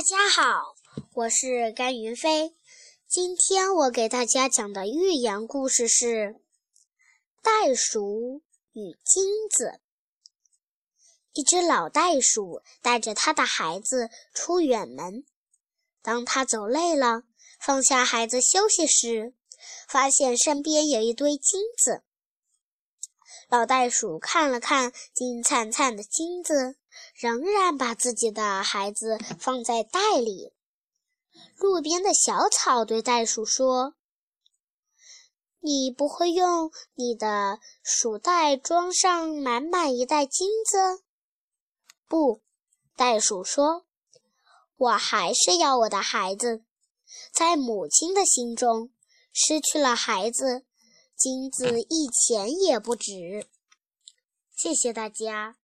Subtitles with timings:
[0.00, 0.76] 大家好，
[1.12, 2.56] 我是甘云飞。
[3.06, 6.06] 今天我给大家讲的寓言故事是
[7.42, 8.40] 《袋鼠
[8.72, 9.64] 与金子》。
[11.34, 15.26] 一只老袋鼠带着他的孩子出远门，
[16.00, 17.24] 当他走累了，
[17.60, 19.34] 放下孩子休息时，
[19.86, 22.02] 发现身边有一堆金子。
[23.50, 26.76] 老袋鼠看了看金灿灿的金子。
[27.14, 30.52] 仍然把自己的孩子放在袋里。
[31.56, 33.94] 路边的小草对袋鼠说
[35.60, 41.02] ：“你不会用你的鼠袋装上满满一袋金子
[42.08, 42.40] ？”“不。”
[42.96, 43.86] 袋鼠说
[44.76, 46.64] ，“我还是要我的孩子。
[47.32, 48.90] 在母亲的心中，
[49.32, 50.64] 失去了孩子，
[51.20, 53.46] 金子一钱也不值。”
[54.56, 55.59] 谢谢大家。